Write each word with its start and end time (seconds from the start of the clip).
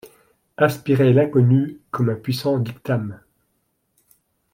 Aspirait 0.57 1.13
l’inconnu 1.13 1.77
comme 1.91 2.09
un 2.09 2.15
puissant 2.15 2.57
dictame; 2.57 3.19